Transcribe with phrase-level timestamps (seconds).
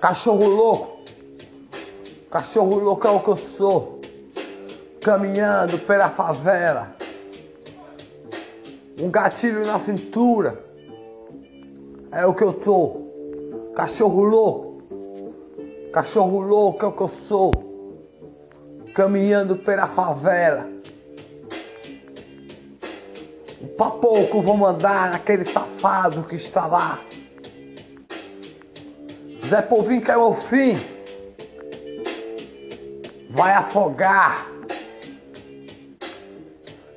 [0.00, 1.04] Cachorro louco.
[2.28, 4.00] Cachorro louco é o que eu sou.
[5.00, 6.96] Caminhando pela favela.
[8.98, 10.64] Um gatilho na cintura.
[12.10, 13.02] É o que eu tô.
[13.76, 14.82] Cachorro louco.
[15.92, 17.52] Cachorro louco é o que eu sou.
[18.94, 20.68] Caminhando pela favela.
[23.62, 27.00] Que eu vou mandar naquele safado que está lá.
[29.46, 30.78] Zé Povinho que é o fim.
[33.30, 34.46] Vai afogar.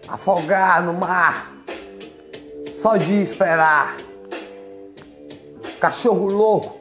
[0.07, 1.53] Afogar no mar.
[2.75, 3.97] Só de esperar.
[5.79, 6.79] Cachorro louco.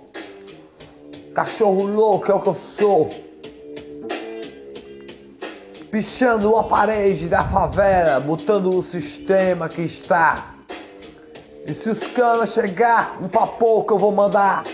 [1.35, 3.24] Cachorro louco é o que eu sou.
[5.95, 10.57] Pichando a parede da favela, botando o sistema que está.
[11.65, 14.65] E se os canas chegar, um papo que eu vou mandar.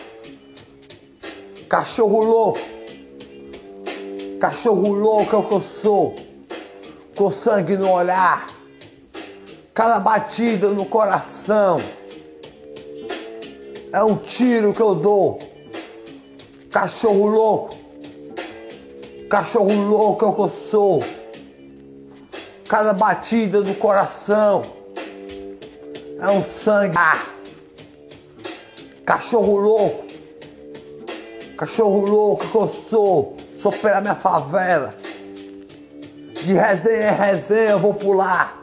[1.69, 2.61] Cachorro louco.
[4.41, 6.17] Cachorro louco é o que eu sou.
[7.15, 8.49] Com sangue no olhar.
[9.75, 11.83] Cada batida no coração.
[13.93, 15.39] É um tiro que eu dou.
[16.71, 17.80] Cachorro louco.
[19.31, 21.05] Cachorro louco é que eu sou.
[22.69, 24.63] Cada batida do coração.
[26.21, 26.97] É um sangue.
[26.99, 27.25] Ah.
[29.07, 30.05] Cachorro louco.
[31.57, 34.97] Cachorro louco que eu sou, sou pela minha favela.
[36.43, 38.61] De resenha em resenha eu vou pular.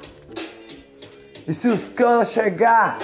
[1.47, 2.99] E se os canas chegar,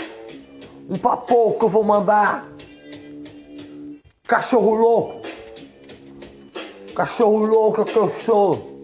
[0.90, 2.46] um papo que eu vou mandar.
[4.28, 5.23] Cachorro louco.
[6.96, 8.84] Cachorro louco que eu sou.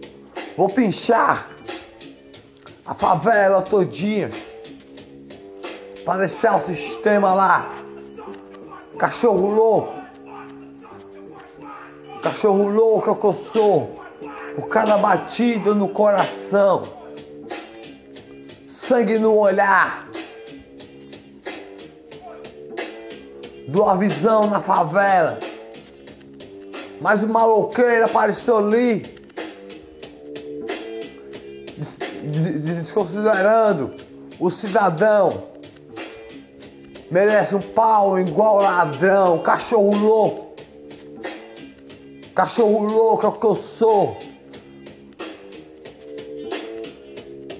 [0.56, 1.48] Vou pinchar
[2.84, 4.30] a favela todinha.
[6.04, 7.74] Para deixar o sistema lá.
[8.98, 10.00] Cachorro louco.
[12.22, 14.02] Cachorro louco que eu sou,
[14.54, 16.82] por cada batida no coração,
[18.68, 20.06] sangue no olhar,
[23.68, 25.40] dou a visão na favela,
[27.00, 29.18] mas o maloqueiro apareceu ali,
[32.62, 33.94] desconsiderando
[34.38, 35.44] o cidadão,
[37.10, 40.50] merece um pau igual ladrão, cachorro louco.
[42.34, 44.16] Cachorro louco é o que eu sou.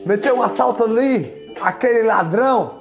[0.04, 2.80] Meteu um assalto ali, aquele ladrão.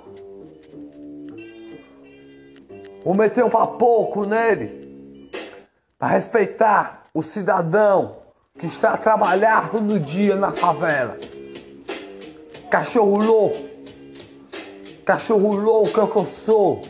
[3.03, 4.88] Vou meter um papoco nele.
[5.99, 8.19] Para respeitar o cidadão
[8.57, 11.17] que está a trabalhar todo dia na favela.
[12.71, 13.69] Cachorro louco.
[15.03, 16.81] Cachorro louco é o que eu sou.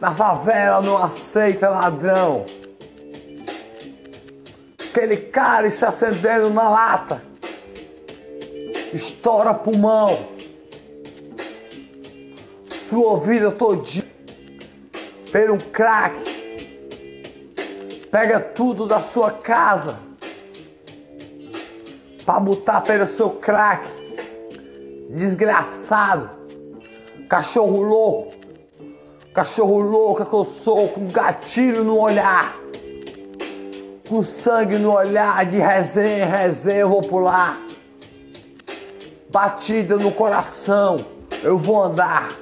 [0.00, 2.44] Na favela não aceita ladrão.
[4.80, 7.22] Aquele cara está acendendo na lata.
[8.92, 10.18] Estoura pulmão.
[12.90, 14.12] Sua vida todinha.
[15.30, 16.33] Pelo crack.
[18.14, 19.98] Pega tudo da sua casa.
[22.24, 23.84] Para botar pelo seu crack.
[25.10, 26.30] Desgraçado.
[27.28, 28.34] Cachorro louco.
[29.34, 32.56] Cachorro louco que eu sou com gatilho no olhar
[34.08, 37.58] com sangue no olhar, de resenha em resenha eu vou pular.
[39.30, 41.04] Batida no coração,
[41.42, 42.32] eu vou andar.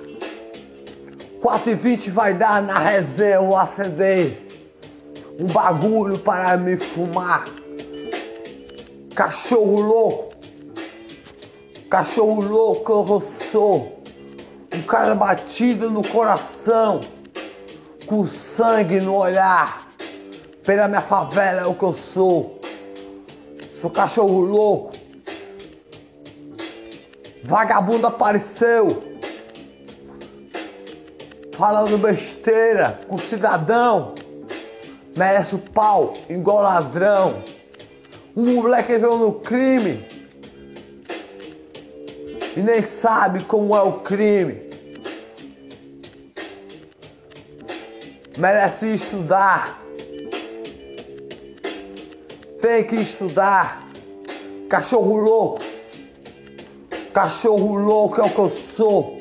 [1.41, 4.52] 4 e 20 vai dar na resenha, eu vou acender.
[5.39, 7.45] Um bagulho para me fumar.
[9.15, 10.33] Cachorro louco.
[11.89, 13.21] Cachorro louco eu
[13.51, 14.03] sou.
[14.75, 17.01] Um cara batido no coração.
[18.07, 19.89] Com sangue no olhar.
[20.65, 22.61] Pela minha favela é o que eu sou.
[23.81, 24.93] Sou cachorro louco.
[27.45, 29.03] Vagabundo apareceu.
[31.53, 34.15] Falando besteira com cidadão.
[35.17, 37.43] Merece o pau igual ladrão.
[38.37, 40.07] Um moleque entrou no crime.
[42.57, 44.71] E nem sabe como é o crime.
[48.37, 49.83] Merece estudar
[52.63, 53.83] tem que estudar.
[54.69, 55.61] Cachorro louco.
[57.13, 59.21] Cachorro louco é o que eu sou.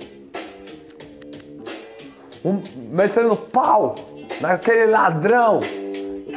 [2.45, 2.61] Um,
[2.91, 3.95] metendo pau
[4.39, 5.59] naquele ladrão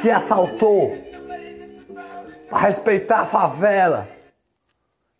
[0.05, 0.95] que assaltou.
[2.47, 4.07] Para respeitar a favela.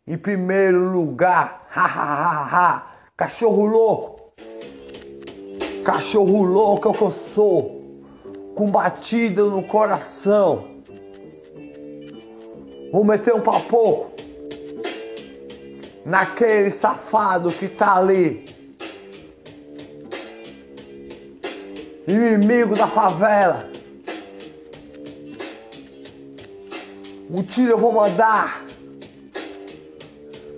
[0.06, 2.88] Em primeiro lugar, ha, ha, ha.
[3.18, 4.34] Cachorro louco.
[5.84, 8.04] Cachorro louco é o que eu sou.
[8.54, 10.68] Com batida no coração.
[12.92, 14.12] Vou meter um papo
[16.06, 18.46] naquele safado que tá ali.
[22.08, 23.74] Inimigo da favela.
[27.28, 28.64] Um tiro eu vou mandar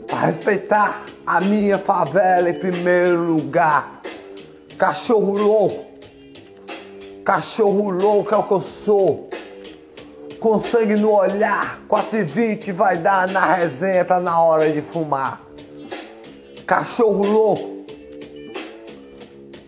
[0.05, 4.01] para respeitar a minha favela em primeiro lugar.
[4.77, 5.85] Cachorro louco.
[7.23, 9.29] Cachorro louco é o que eu sou.
[10.41, 14.81] Com sangue no olhar, 4 e 20 vai dar na resenha, tá na hora de
[14.81, 15.41] fumar.
[16.65, 17.85] Cachorro louco.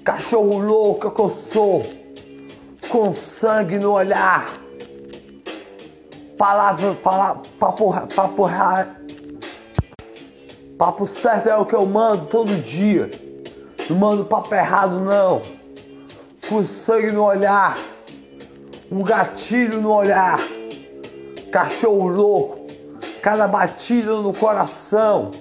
[0.03, 1.85] Cachorro louco é o que eu sou.
[2.89, 4.68] Com sangue no olhar.
[6.39, 8.49] Palavra, palavra, papo, papo,
[10.77, 13.11] papo certo é o que eu mando todo dia.
[13.89, 15.41] Não mando papo errado não.
[16.47, 17.77] Com sangue no olhar.
[18.89, 20.39] Um gatilho no olhar.
[21.51, 22.67] Cachorro louco.
[23.21, 25.31] Cada batida no coração.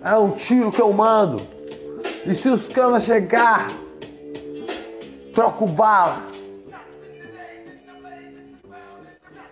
[0.00, 1.42] É um tiro que eu mando.
[2.24, 3.68] E se os canas chegar,
[5.32, 6.33] troco bala.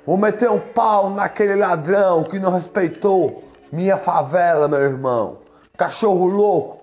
[0.04, 5.38] Vou meter um pau naquele ladrão que não respeitou minha favela, meu irmão.
[5.76, 6.82] Cachorro louco.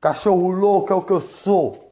[0.00, 1.91] Cachorro louco é o que eu sou.